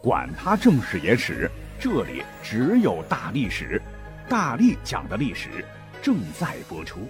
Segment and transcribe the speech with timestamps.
[0.00, 3.80] 管他正史野史，这里只有大历史，
[4.28, 5.64] 大力讲的历史
[6.00, 7.08] 正在播出。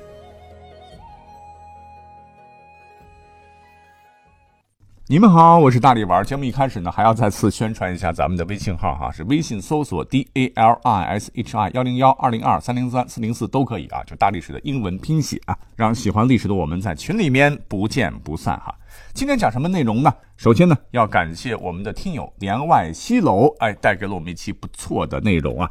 [5.11, 6.23] 你们好，我是大力丸。
[6.23, 18.75] 节目一开始呢，还要再次宣传一下咱们的微信号哈，是微信搜索 d a l i s h i 幺零幺二零二三零三四零四都可以啊，就大历史的英文拼写啊，让喜欢历史的我们在群里面不见不散哈。
[19.15, 20.13] 今天讲什么内容呢？
[20.37, 25.71] 首先呢，要感谢我们的听友连外西楼，哎，带给了我们一期不错的内容啊。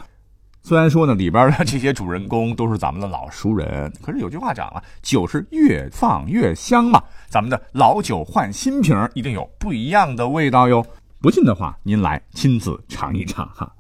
[0.68, 7.02] 虽然说呢，里边的这些主人公都是咱们的老熟人，可是有句话讲啊，酒是越放越香嘛。
[7.30, 10.86] 咱们的老酒换新瓶，一定有不一样的味道哟。
[11.22, 13.74] 不信的话，您来亲自尝一尝哈。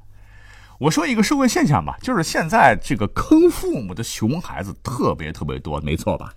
[0.79, 6.31] 我说一个社会现象吧，就是现在这个坑父母的熊孩子特别特别多，没错吧？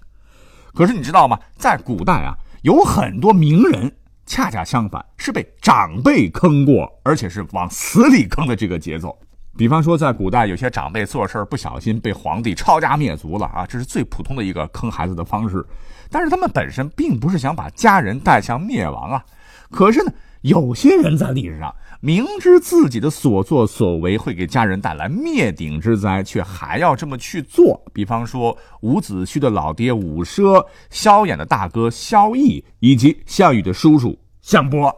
[0.74, 1.38] 可是你知道吗？
[1.58, 3.92] 在古代啊，有很多名人
[4.26, 9.16] 恰恰相反，是被长辈坑过，而且是往死里坑的这个节奏。
[9.56, 15.64] 比方说，在古代，有些长辈做事不小心被皇帝抄家灭族了啊，这是最普通的一个坑孩子的方式。
[16.08, 19.24] 但是他们本身并不是想把家人带向灭亡啊。
[19.70, 27.84] 可是呢，有些人在历史上明知自己的所作所为会给家人带来灭顶之灾，却还要这么去做。
[27.92, 34.90] 比方说，伍子胥的老爹伍奢，萧衍的大哥萧绎，以及项羽的叔叔项伯。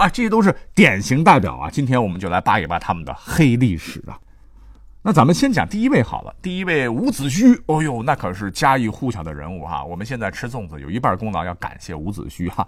[0.00, 1.68] 啊，这些都是典型代表啊！
[1.70, 4.18] 今天我们就来扒一扒他们的黑历史啊。
[5.02, 9.84] 那咱们先讲第一位好了，第一位伍子胥，哦呦，那可是家喻户晓的人物哈。
[9.84, 12.66] 我们现在吃粽子有一半功劳要感谢伍子胥哈。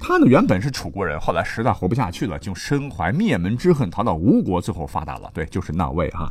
[0.00, 5.30] 他呢原本是楚国人，后来实在活不下去了，就身怀灭门之恨，逃到吴国，最后发达了。
[5.32, 6.28] 对，就是那位哈。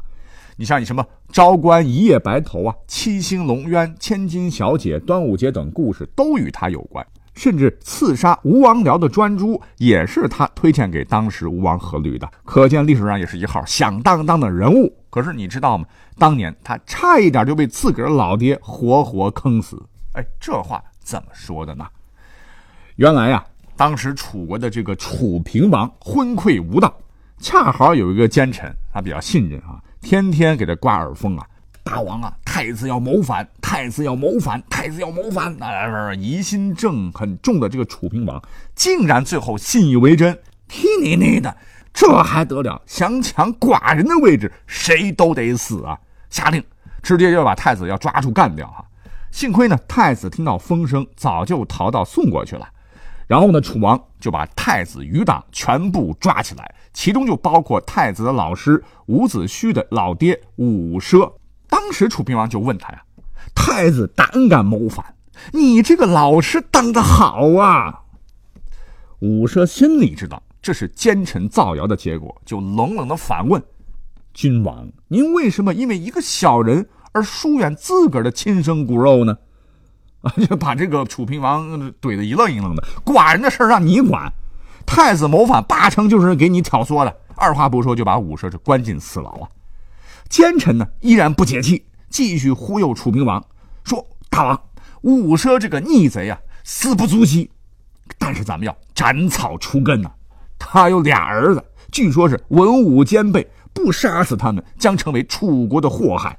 [0.58, 7.08] 你像你什么昭关一夜白头啊，七星龙渊、千金小姐、端午节等故事都与他有关。
[7.38, 14.92] 甚至刺杀吴王僚的专诸也是他推荐给当时吴王阖闾的，可见历史上也是一号响当当的人物。
[15.12, 15.86] 可是你知道吗？
[16.18, 19.80] 当年他差一点就被自个儿老爹活活坑死。
[20.14, 21.86] 哎，这话怎么说的呢？
[22.96, 23.46] 原来呀，
[23.76, 26.92] 当时楚国的这个楚平王昏聩无道，
[27.38, 31.46] 恰好有一个奸臣，他比较信任啊，天天给他刮耳风啊。
[31.88, 35.56] 大王啊，太子要谋反，太子要谋反，太子要谋反！
[35.64, 38.44] 啊，疑心症很重的这个楚平王，
[38.76, 40.38] 竟然最后信以为真。
[40.68, 41.56] 踢你你的，
[41.94, 42.82] 这还得了？
[42.86, 45.98] 想抢寡人的位置，谁都得死啊！
[46.30, 46.62] 下令，
[47.02, 48.84] 直接就把太子要抓住干掉哈。
[49.32, 52.68] 幸亏呢，太子听到风声，早就逃到宋国去了。
[53.28, 61.32] 然后呢，楚王就把太子余党全部抓起来，其中就包括太子的老师伍子胥的老爹伍奢。
[61.70, 63.02] 当时楚平王就问他呀
[63.56, 65.16] ：“太子胆敢谋反，
[65.54, 68.04] 你这个老师当的好啊！”
[69.20, 73.62] 伍奢心里知道这是奸臣造谣的结果，就冷冷的反问
[74.34, 79.38] ：“君王，您为什么因为一个小人而疏远自个儿的亲生骨肉呢？”
[80.22, 82.84] 啊， 就把这个楚平王怼得一愣一愣的。
[83.06, 84.32] 寡人的事让你管，
[84.86, 87.18] 太子谋反八成就是给你挑唆的。
[87.36, 89.50] 二话不说就把伍奢是关进死牢啊。
[90.30, 93.44] 奸臣呢依然不解气，继续忽悠楚平王，
[93.84, 94.62] 说：“大王，
[95.02, 97.50] 伍奢这个逆贼啊，死不足惜，
[98.18, 100.12] 但是咱们要斩草除根呐。
[100.60, 106.38] 他有俩儿子，据说是文武兼备，不杀死他们将成为楚国的祸害。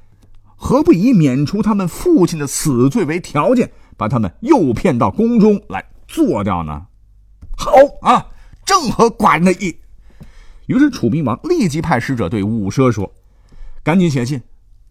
[0.56, 6.86] 何不以免除他们父亲的死罪为条件，把他们诱骗到宫中来做掉呢？”
[7.56, 7.72] 好
[8.02, 8.26] 啊，
[8.64, 9.76] 正合寡人的意。
[10.66, 13.10] 于是楚平王立即派使者对伍奢说。
[13.88, 14.42] 赶紧写信，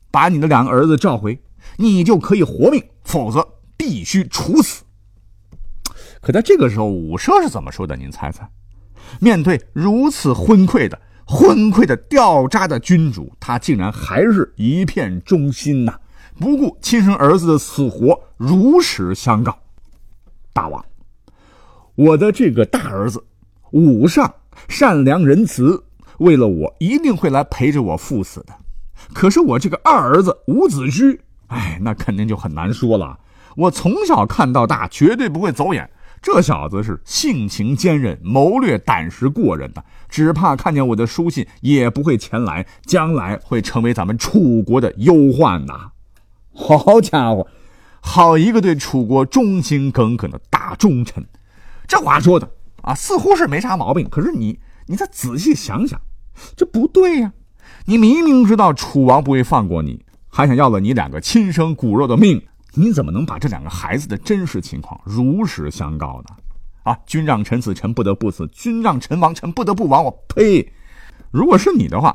[0.09, 1.39] 把你的两个儿子召回，
[1.75, 3.47] 你就可以活命；否则
[3.77, 4.85] 必须处死。
[6.19, 7.95] 可在这个时候，武奢是怎么说的？
[7.95, 8.49] 您猜猜？
[9.19, 15.99] 面对如此昏聩的、昏聩的掉渣的君主，他竟然还是一片忠心呐，
[16.39, 19.59] 不顾亲生儿子的死活，如实相告：
[20.51, 20.83] 大王，
[21.93, 23.23] 我的这个大儿子
[23.69, 24.33] 武上
[24.67, 25.83] 善良仁慈，
[26.17, 28.55] 为了我一定会来陪着我赴死的。
[29.13, 33.19] 可是我这个二儿子伍子胥，哎，那肯定就很难说了。
[33.55, 35.89] 我从小看到大，绝对不会走眼。
[36.19, 45.91] 这小子是性情坚韧，谋略胆识过人的，只怕看见我的书信也不会前来，将来会成为咱们楚国的忧患呐！
[46.53, 47.47] 好家伙，
[48.01, 51.23] 好一个对楚国忠心耿耿的大忠臣，
[51.87, 52.49] 这话说的
[52.81, 54.09] 啊，似乎是没啥毛病。
[54.09, 56.01] 可是你，你再仔细想想，
[56.55, 57.31] 这不对呀。
[57.89, 66.35] 你明明知道楚王不会放过你，还想要了你两个亲生骨肉的命，你怎么能把这两个孩子的真实情况如实相告呢？
[66.83, 70.03] 啊，君让臣死，臣不得不死；君让臣亡，臣不得不亡。
[70.03, 70.69] 我呸！
[71.31, 72.13] 如果是你的话，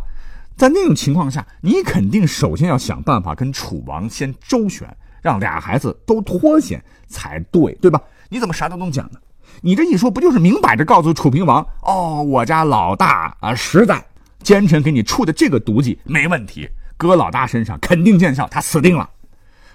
[0.59, 7.99] 在那种情况下，你肯定首先要想办法跟楚王先周旋，让俩孩子都脱险才对，对吧？
[8.29, 9.19] 你怎么啥都能讲呢？
[9.63, 14.05] 你这一说，不就是明摆着告诉楚平王，哦，我家老大啊，实在
[14.43, 19.09] 奸臣给你出的这个毒计没问题，搁老大身上肯定见效，他死定了。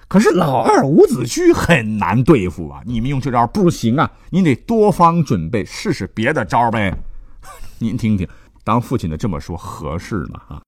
[0.06, 6.96] 可是老二伍子胥很难对付啊，你们用这招不行啊，你得多方准备，试试别的招呗。
[7.78, 8.26] 您听听，
[8.64, 10.40] 当父亲的这么说合适吗？
[10.48, 10.62] 啊？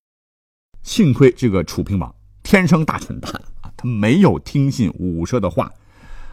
[0.82, 3.32] 幸亏这个楚平王天生大蠢蛋
[3.62, 5.70] 啊，他没有听信伍奢的话，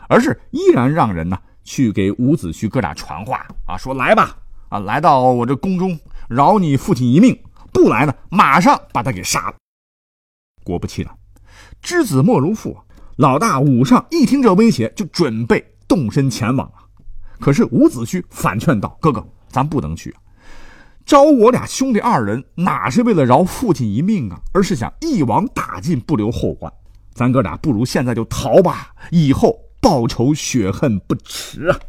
[0.10, 4.38] 而是依然让人呢去给伍子胥哥俩传话啊，说来吧，
[4.70, 5.98] 啊，来到我这宫中
[6.28, 7.38] 饶你父亲一命，
[7.78, 9.56] 不来呢，马上把他给杀了。
[10.64, 11.16] 果不其然，
[11.80, 12.82] 知子莫如父啊，
[13.18, 16.82] 老大伍尚一听这威胁，就准备动身前往啊。
[17.40, 20.18] 可是伍子胥反劝道：“哥哥，咱不能去啊。”
[21.06, 24.42] 招我俩兄弟二人，哪是为了饶父亲一命啊？
[24.54, 26.74] 而是想一网打尽，不留后患。
[27.14, 31.80] 咱哥俩不如现在就逃吧，以后报仇雪恨不迟啊！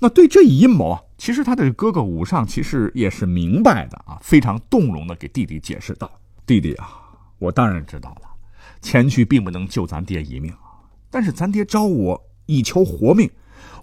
[0.00, 6.10] 那对这一阴谋啊，其实他的哥哥武尚其实也是明白的啊，非常动容的给弟弟解释道
[6.46, 6.88] ：“弟弟啊，
[7.38, 8.22] 我当然知道了，
[8.80, 10.52] 前去并不能救咱爹一命，
[11.10, 13.30] 但是咱爹招我以求活命，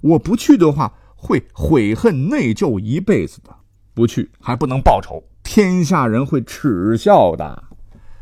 [0.02, 3.56] 我不去的话，会悔恨内疚一辈子的。”
[3.94, 7.64] 不去还不能报仇，天下人会耻笑的。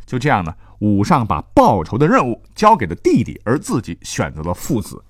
[0.06, 5.04] 就这样呢，武尚把报仇的任务交给了弟弟，而自己选择了父子。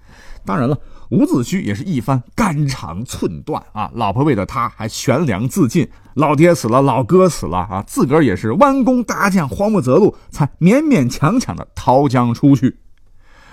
[0.44, 0.80] 当然了，
[1.10, 12.78] 伍子胥也是一番肝肠寸断啊，老婆为了他还悬梁自尽，老爹死了，老哥死了啊，自个儿也是弯弓搭箭，慌不择路，才勉勉强强的逃江出去。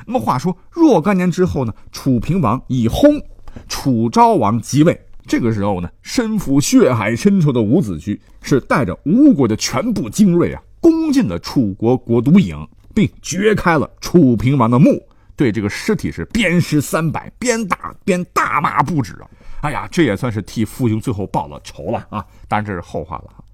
[0.06, 3.22] 那么话说，若干年之后呢，楚平王已薨，
[3.68, 5.00] 楚昭王即位。
[5.26, 15.00] 这个时候呢，身负血海深仇的伍子胥是带着吴国的全部精锐啊，攻进了楚国国都郢，并掘开了楚平王的墓，
[15.42, 19.26] 对这个尸体是鞭尸三百，边打边大骂不止啊！
[19.62, 22.24] 哎呀，这也算是替父兄最后报了仇了啊！
[22.46, 23.44] 当然这是后话了。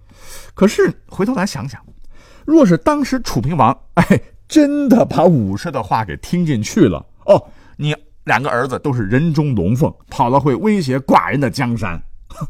[0.55, 1.83] 可是回头来想想，
[2.45, 7.49] 若是当时楚平王哎真的把武士的话给听进去了哦，
[7.79, 7.97] 你。
[8.25, 11.99] 两个儿子都是人中龙凤，跑了会威胁寡人的江山，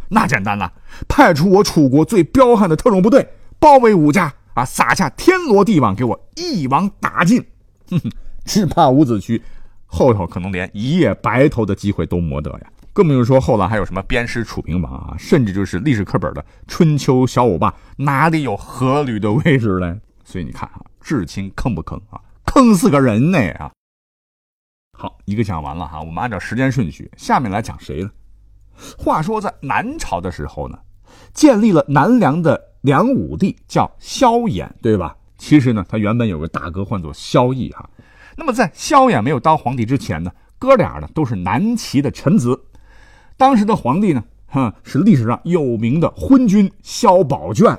[0.08, 0.72] 那简单了，
[1.06, 3.28] 派出我楚国最彪悍的特种部队，
[3.60, 7.46] 包围武家啊，撒下天罗地网，给我一网打尽。
[7.88, 8.10] 哼哼，
[8.48, 9.38] 只怕伍子胥
[9.84, 20.00] 后头可能连一夜白头的机会都没得呀，更不用说后来还有什么鞭尸楚平王啊，甚至就是历史课本的春秋小舞霸，哪里有阖闾的位置嘞？
[20.24, 22.18] 所以你看啊，至亲坑不坑啊？
[22.46, 23.70] 坑死个人呢啊！
[24.98, 28.10] 好，一个讲完了哈，我们按照时间顺序，下面来讲谁呢？
[28.96, 30.78] 话说在南朝的时候呢，
[31.34, 35.14] 建立了南梁的梁武帝叫萧衍，对吧？
[35.36, 37.88] 其实呢，他原本有个大哥唤作萧绎哈。
[38.38, 40.30] 那么在萧衍没有当皇帝之前呢，
[40.60, 42.58] 哥俩呢都是南齐的臣子。
[43.36, 47.76] 当时的皇帝呢，哼是历史上有名的昏君萧宝卷。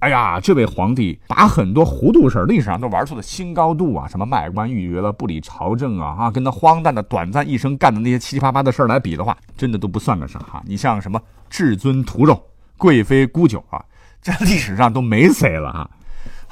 [0.00, 4.06] 哎呀，这位皇帝把很多糊涂事历史上都玩出了新高度啊！
[4.06, 10.62] 什么卖官鬻爵了，不理朝政啊，啊，跟他荒诞的短暂一生干的那些七七八八的事来比的话，真的都不算个啥哈！
[10.66, 11.18] 你像什么
[11.48, 12.38] 至尊屠肉、
[12.76, 13.82] 贵妃沽酒啊，
[14.20, 15.88] 这历史上都没谁了啊。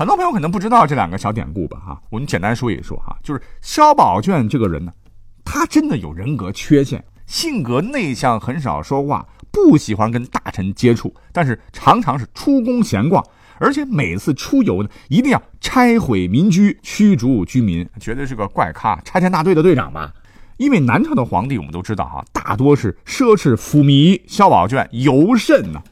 [0.01, 4.91] 很多朋友可能不知道这两个小典故吧哈，我们简单说一说哈，就是萧宝卷这个人呢，
[5.45, 13.23] 他真的有人格缺陷，性格内向，很少说话，不喜欢跟大臣接触，但是常常是出宫闲逛。
[13.59, 20.11] 而且每次出游呢，一定要拆毁民居、驱逐居民，绝对是个怪咖，拆迁大队的队长吧？
[20.57, 25.83] 因为南朝的皇帝我们都知道哈，大多是奢侈腐靡，萧宝卷尤甚呢。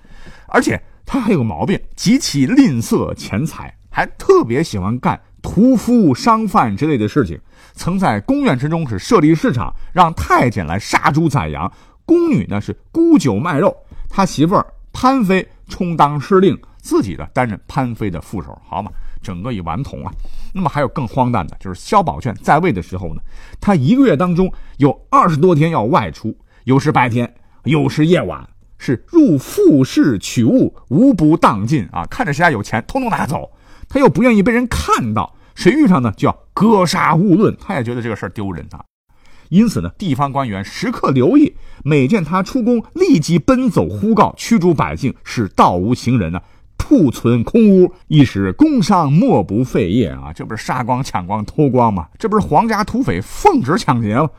[0.46, 7.36] 而且他还有个毛病，极其吝啬钱财，还特别喜欢干屠夫、商贩之类的事情。
[7.72, 11.68] 曾在宫苑之中是设立市场，让太监来杀猪宰羊，
[12.06, 13.76] 宫女呢是沽酒卖肉，
[14.08, 16.56] 他媳妇儿潘妃充当司令。
[16.80, 18.88] 自己呢担任潘妃的副手，好嘛，
[19.20, 20.12] 整个一顽童啊。
[20.54, 23.20] 那么还有更荒诞的，就是萧宝卷在位的时候呢，
[23.60, 32.06] 他一个月当中有二十多天要外出，有时白天，有时夜晚，是入富室取物，无不当尽啊。
[32.06, 33.50] 看着谁家有钱，通通拿走。
[33.88, 37.56] 他又不愿意被人看到，谁遇上呢就要格杀勿论。
[37.60, 38.84] 他也觉得这个事儿丢人啊。
[39.48, 46.40] 因此呢，地方官员时刻留意，每见他出宫，立即奔走呼告，驱逐百姓，使道无行人呢。
[46.76, 50.32] 库存空屋，一时工商莫不废业啊！
[50.34, 52.08] 这不是杀光、抢光、偷光吗？
[52.18, 54.30] 这不是皇家土匪奉旨抢劫吗？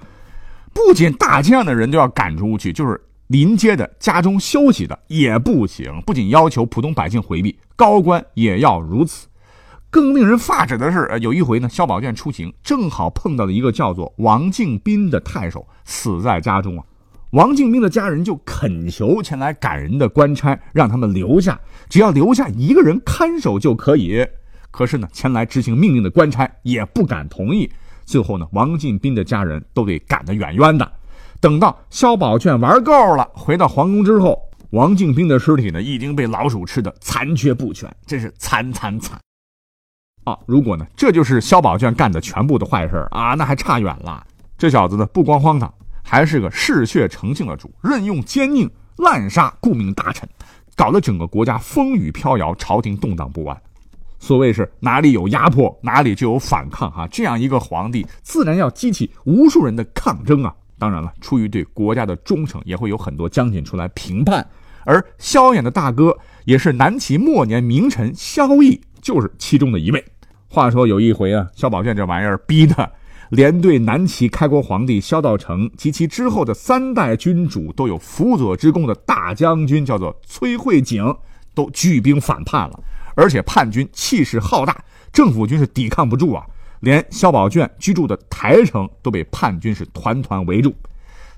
[0.73, 6.01] 不仅大街上的人都要赶出去，就是临街的家中休息的也不行。
[6.07, 9.27] 不仅要求普通百姓回避，高官也要如此。
[9.91, 16.83] 更令人发指的是，有一回呢，萧宝卷出行，正好碰到了一个叫做王敬斌的太守死在家中啊。
[17.31, 24.25] 王敬斌的家人就恳求前来赶人的官差，让他们留下，只要留下一个人看守就可以。
[24.71, 27.69] 可是呢，前来执行命令的官差也不敢同意。
[28.05, 30.91] 最后呢，王敬斌的家人都得赶得远远的。
[31.39, 34.39] 等到萧宝卷玩够了，回到皇宫之后，
[34.71, 39.19] 王敬斌的尸体呢已经被老鼠吃的残缺不全，真是惨惨惨。
[40.29, 44.23] 啊，如果呢，这就是萧宝卷干的全部的坏事啊，那还差远了。
[44.57, 50.29] 这小子呢，不光荒唐，还是个嗜血成性的主，任用奸佞，滥杀顾命大臣，
[50.75, 53.59] 搞得整个国家风雨飘摇，朝廷动荡不安。
[54.19, 57.07] 所谓是哪里有压迫，哪里就有反抗啊！
[57.07, 60.53] 这样一个皇帝，自然要激起无数人的抗争啊！
[60.77, 64.47] 当然了，出于对国家的忠诚，也会有很多将军出来评判。
[64.85, 68.79] 而萧衍的大哥，也是南齐末年名臣萧绎。
[69.01, 70.05] 就是其中的一位。
[70.51, 72.91] 话说有一回啊，萧宝卷这玩意儿逼的，
[73.29, 81.15] 连对南齐开国皇帝萧道成及其之后的三代君主都有辅佐之功的大将军，叫做崔慧景，
[81.53, 82.79] 都举兵反叛了。
[83.13, 86.43] 而且叛军气势浩大，政府军是抵抗不住啊，
[86.79, 90.73] 连萧宝卷居住的台城都被叛军是团团围住。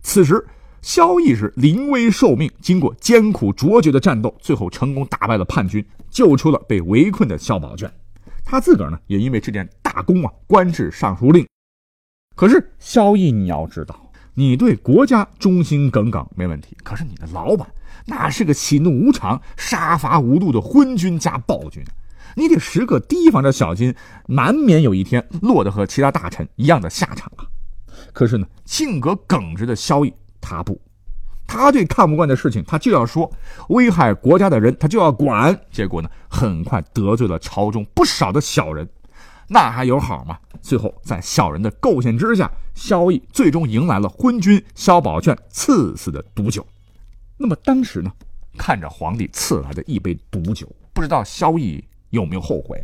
[0.02, 0.44] 此时。
[0.84, 7.88] 萧绎是临危受命，经过艰苦卓绝的战斗，最后成功打败了叛军，救出了被围困的萧宝卷。
[8.52, 11.48] 他自个儿呢，也因为这件大功啊，官至尚书令。
[12.36, 17.66] 可是萧绎，你要知道，你对国家忠心耿耿没问题，可是你的老板
[18.08, 21.82] 那是个喜怒无常、杀伐无度的昏君加暴君，
[22.36, 23.96] 你得时刻提防着小心，
[24.28, 27.48] 难免有一天落得和其他大臣一样的下场啊。
[28.12, 30.14] 可是呢，性格耿直的萧绎。
[30.42, 30.78] 他不，
[31.54, 33.30] 他对看不惯的事情，他就要说；
[33.68, 35.60] 危害国家的人，他就要管。
[35.70, 38.88] 结果呢，很快得罪了朝中不少的小人，
[39.50, 40.40] 那还有好吗？
[40.62, 46.66] 最后在小人的构陷之下，萧绎最终迎来了昏君萧宝卷赐死的毒酒。
[47.36, 48.10] 那么当时呢，
[48.58, 52.82] 看着皇帝赐来的一杯毒酒，不知道萧绎有没有后悔？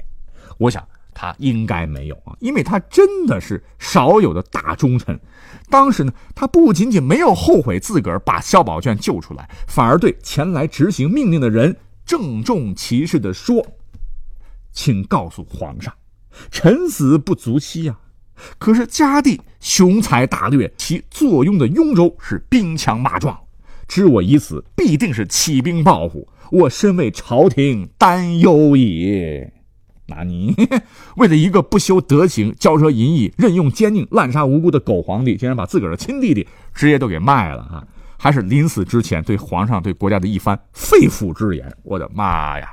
[0.58, 0.86] 我想。
[1.20, 5.20] 他应该没有啊，因为他真的是少有的大忠臣。
[5.68, 13.66] 当时呢，他不仅仅没有后悔自个儿把萧宝卷救出来，反而对前来执行命令的人郑重其事地说
[14.72, 15.92] ：“请告诉皇上，
[16.52, 18.00] 臣死不足惜啊！
[18.60, 23.36] 可是嘉帝雄才大略，其坐拥的雍州是兵强马壮，
[23.88, 26.28] 知我已死，必定是起兵报复。
[26.52, 29.48] 我身为朝廷担忧矣。”
[30.08, 30.56] 那你
[31.18, 37.86] 为了一个不修德行、骄奢淫逸、任用奸佞、滥杀无辜的狗皇帝，竟然把自个儿的亲弟弟直接都给卖了啊！
[38.18, 41.72] 还是临死之前对皇上、对国家的一番肺腑之言。
[41.84, 42.70] 我的妈呀！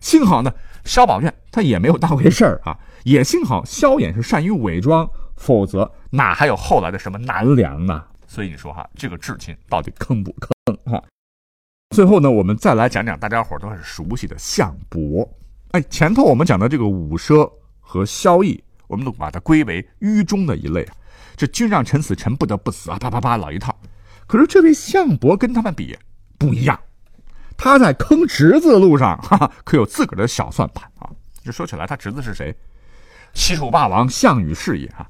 [0.00, 0.52] 幸好呢，
[0.84, 8.04] 萧宝卷他也没有当回事儿啊，也幸好萧衍是善于伪装，否则哪还有后来的什么南梁呢？
[8.26, 11.00] 所以你说哈，这个至亲到底坑不坑哈？
[11.90, 15.26] 最后呢，我们再来讲讲大家伙都很熟悉的项伯。
[15.74, 17.50] 哎，前头我们讲的这个武奢
[17.80, 20.88] 和萧绎，我们都把它归为愚忠的一类。
[21.36, 22.98] 这君让臣死，臣不得不死啊！
[23.00, 23.76] 啪啪啪，老一套。
[24.28, 25.98] 可是这位项伯跟他们比
[26.38, 26.78] 不一样，
[27.56, 31.10] 他在坑侄子的路上，哈哈，可有自个儿的小算盘啊！
[31.42, 32.54] 这说起来，他侄子是谁？
[33.32, 35.04] 西楚霸王项羽是也啊！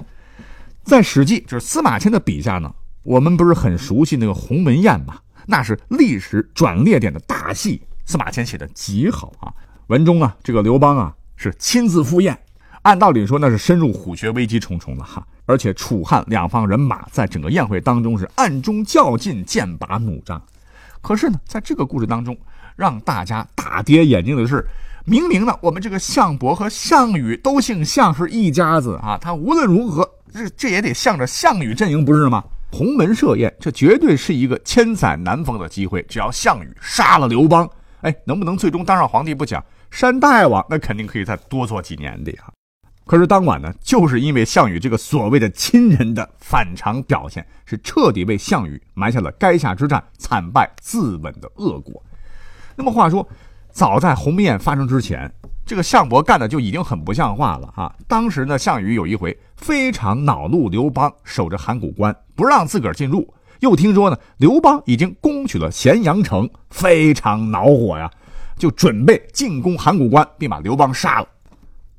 [0.83, 5.19] 在《史记》就是司马迁的笔下呢，我们不是很熟悉那个鸿门宴吗？
[5.45, 9.53] 那是历史转捩点的大戏，司马迁写的极好啊。
[9.89, 12.39] 文中啊，这个刘邦啊是亲自赴宴，
[12.83, 15.27] 按道理说那是深入虎穴，危机重重了哈。
[15.47, 20.43] 而且楚汉两方人马在整个宴会当中是暗中较劲，剑拔弩张。
[21.03, 22.35] 可是呢，在这个故事当中，
[22.77, 24.67] 让大家大跌眼镜的是，
[25.05, 29.19] 明明呢我们这个项伯和项羽都姓项，是一家子啊。
[29.21, 32.43] 他无论如何，这这也得向着项羽阵营，不是吗？
[32.73, 36.03] 鸿门设宴，这绝对是一个千载难逢的机会。
[36.09, 37.69] 只要项羽杀了刘邦，
[38.05, 39.65] 哎，能不能最终当上皇帝不讲。
[39.91, 42.45] 山大王那肯定可以再多做几年的呀，
[43.07, 52.03] 可是当晚呢，就是因为项羽这个所谓的亲人的反常表现，是彻底为项羽埋下了垓下之战惨败自刎的恶果。
[52.77, 53.27] 那么话说，
[53.71, 55.33] 早在鸿门宴发生之前，
[55.65, 57.97] 这个项伯干的就已经很不像话了哈。
[58.07, 63.33] 当时呢，项羽有一回非常恼怒刘邦守着函谷关不让自个儿进入，
[63.65, 68.11] 又听说呢刘邦已经攻取了咸阳城，非常恼火呀。
[68.57, 71.27] 就准备进攻函谷关，并把刘邦杀了。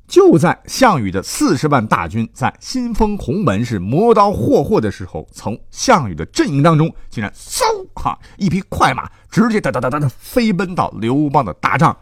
[0.06, 11.94] 就在项羽的四十万大军在新丰鸿门是磨刀霍霍的时候，从项羽的阵营当中，竟然嗖哈一匹快马直接哒哒哒哒哒飞奔到刘邦的大帐。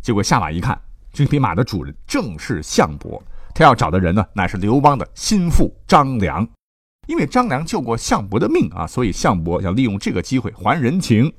[0.00, 0.80] 结果下马一看，
[1.12, 6.48] 这匹马的主人正是项伯，他要找的人呢，乃是刘邦的心腹张良。
[7.10, 11.30] 因为张良救过项伯的命啊，所以项伯想利用这个机会还人情。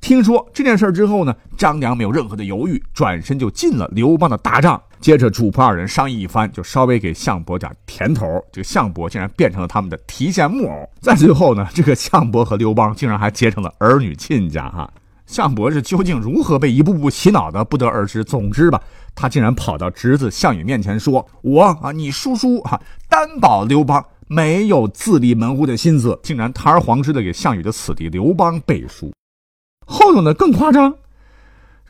[0.00, 4.80] 听说这件事之后呢，张良没有任何的犹豫，转身就进了刘邦的大帐。
[5.00, 8.24] 接着主仆二人商议一番，就稍微给项伯点甜头。
[8.52, 10.88] 这个项伯竟然变成了他们的提线木偶。
[11.00, 14.88] 在最后呢，这个项伯和刘邦竟然还结成了儿女亲家哈。
[15.26, 18.22] 项伯是究竟如何被一步步洗脑的，不得而知。
[18.22, 18.80] 总之吧，
[19.16, 29.12] 他竟然跑到侄子项羽面前说：“我啊，你叔叔啊，担保刘邦没有自立门户的心思，竟然堂而皇之的给项羽的死敌刘邦背书。
[29.84, 30.94] 后头呢更夸张。”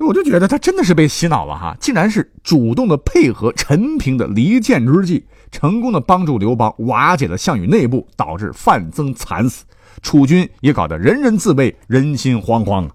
[0.00, 9.66] 我就觉得他真的是被洗脑了哈，竟然是主动的配合陈平的离间之计，成功的帮助刘邦瓦解了项羽内部，导致范增惨死，
[10.00, 12.88] 楚军也搞得人人自危，人心惶惶。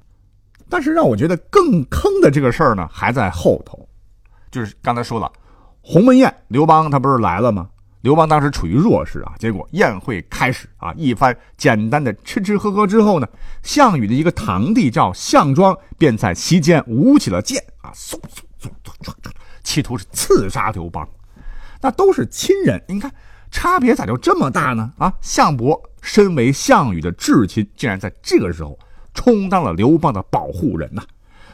[0.68, 3.88] 但是让我觉得更坑的这个事儿呢，还在后头，
[4.50, 5.32] 就是刚才说了，
[5.82, 7.70] 鸿门宴，刘邦他不是来了吗？
[8.06, 13.28] 刘邦当时处于弱势啊，结果宴会开始啊，一番简单的吃吃喝喝之后呢，
[13.64, 18.12] 项羽的一个堂弟叫项庄，便在席间舞起了剑啊，嗖
[18.62, 19.32] 嗖嗖嗖嗖，
[19.64, 21.04] 企图是刺杀刘邦。
[21.82, 23.12] 那都是亲人，你看
[23.50, 24.94] 差别咋就这么大呢？
[25.00, 28.78] 啊，项伯身为项羽的至亲，竟然在这个时候
[29.16, 31.02] 充当了刘邦的保护人呐。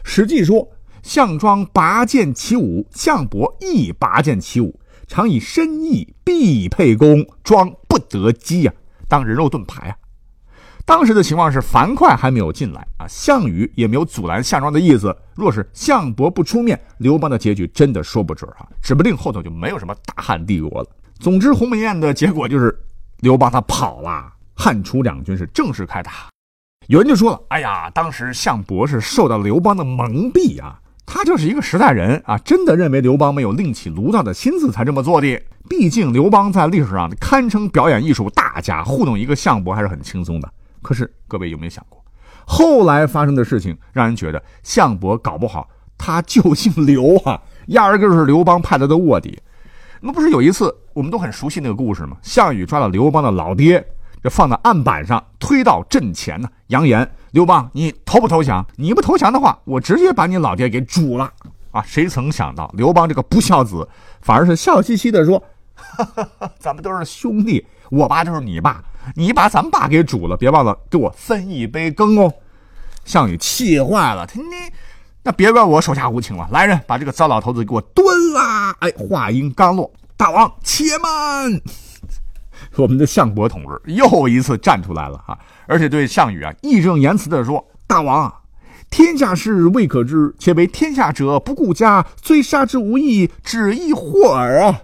[0.04, 0.70] 史记说，
[1.02, 4.78] 项庄拔剑起舞，项伯亦拔剑起舞。
[5.12, 8.74] 常以深意必沛公，庄不得机呀，
[9.10, 9.96] 当人肉盾牌啊！
[10.86, 15.14] 当时的情况是樊哙还没有进来啊，项羽也没有阻拦项庄的意思。
[15.36, 20.90] 若是项伯不出面，刘邦的结局真的说不准啊，指不定后头就没有什么大汉帝国了。
[21.20, 22.74] 总之，鸿门宴的结果就是
[23.20, 26.30] 刘邦他跑了，汉楚两军是正式开打。
[26.88, 35.42] 有人就说了：“哎呀，当时项伯是受到刘邦的蒙蔽啊。”他就是一个时代人啊，真的认为刘邦没有另起炉灶的心思才这么做的。
[35.70, 40.50] 毕竟刘邦在历史上堪称表演艺术大家，糊弄一个项伯还是很轻松的。
[40.82, 42.04] 可是各位有没有想过，
[42.46, 49.40] 后来发生的事情让人觉得项伯搞不好他就姓刘啊，压根就是刘邦派来的卧底。
[50.02, 52.18] 那不是有一次我们都很熟悉那个故事吗？
[52.22, 53.86] 项羽抓了刘邦的老爹。
[54.24, 58.66] 这放在案板上，推到阵前呢，扬言：“刘邦，你投不投降？
[58.76, 61.32] 你不投降的话，我直接把你老爹给煮了！”
[61.72, 63.88] 啊，谁曾想到刘邦这个不孝子，
[64.22, 65.42] 反而是笑嘻嘻的说
[66.60, 68.84] ：“咱们都是兄弟，我爸就是你爸，
[69.16, 72.34] 你把咱爸给煮了，别忘了给我分一杯羹哦。”
[73.06, 74.48] 项羽气坏了，他你
[75.24, 78.76] 那别怪我手下无情了，来人，把这个糟老头子给我蹲啦！
[78.80, 81.62] 哎，话音刚落，大王且慢。
[82.78, 85.38] 我们的项伯同志又一次站出来了啊！
[85.68, 88.34] 而且对项羽啊义正言辞地说：“大王，
[88.90, 94.82] 天下事未可知，且为天下者不顾家，虽杀之无益，只易祸耳啊！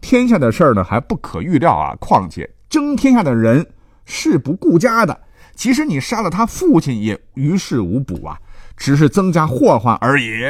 [0.00, 1.94] 天下的事儿呢还不可预料啊！
[2.00, 3.66] 况且争天下的人
[4.04, 5.20] 是不顾家的，
[5.54, 8.38] 即使你杀了他父亲，也于事无补啊，
[8.76, 10.42] 只是增加祸患而已。”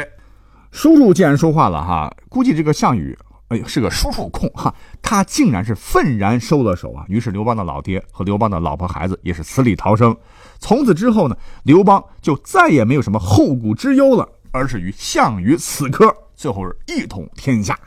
[0.71, 3.17] 叔叔既然说话了哈，估计这个项羽。
[3.49, 4.75] 哎呦，是个叔叔控哈！
[5.01, 7.05] 他竟然是愤然收了手啊！
[7.09, 10.17] 于是刘邦的老爹和刘邦的老婆孩子也是死里逃生。
[10.59, 17.79] 从此之后呢，刘邦就再也没有什么后顾之忧了，而是与项羽死磕，最后是一统天下。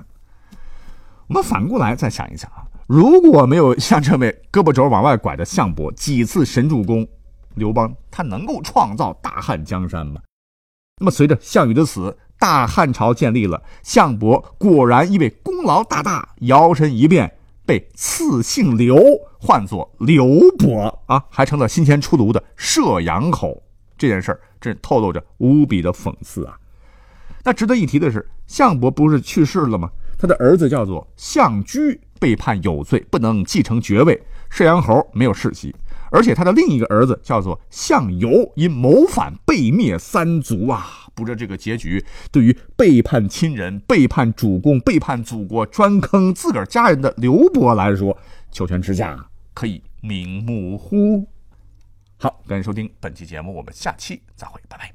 [1.28, 7.06] 我们反过来再想一想啊，如果没有像这位胳膊肘往外拐的项伯几次神助攻，
[7.56, 10.22] 刘邦他能够创造大汉江山吗？
[11.02, 17.32] 那么随着项羽的死，大汉朝建立了，项伯果然因为功劳大大，摇身一变
[17.66, 18.98] 被赐姓刘，
[19.40, 20.26] 唤作刘
[20.58, 23.62] 伯啊，还成了新鲜出炉的射阳口。
[23.98, 26.58] 这件事儿真透露着无比的讽刺啊！
[27.44, 29.90] 那值得一提的是，项伯不是去世了吗？
[30.18, 35.76] 他的儿子叫做项居，被判有罪，不能继承爵位，射阳侯没有世袭。
[36.12, 41.09] 而且他的另一个儿子叫做项游，因谋反被灭三族啊！
[41.20, 48.18] 扶着这个结局对于背叛亲人、背叛主公、背叛祖国、专坑自个儿家人的刘伯来说，
[48.52, 51.28] 求全之下可以明目乎？
[52.18, 54.94] 好，感谢收听本期节目，我们下期再会，拜拜。